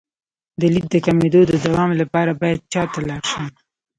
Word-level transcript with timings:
د 0.59 0.61
لید 0.73 0.87
د 0.91 0.95
کمیدو 1.05 1.41
د 1.47 1.53
دوام 1.65 1.89
لپاره 2.01 2.31
باید 2.41 2.59
چا 2.73 2.83
ته 2.91 2.99
لاړ 3.07 3.21
شم؟ 3.31 3.45